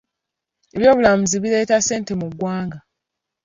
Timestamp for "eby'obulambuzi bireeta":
0.75-1.75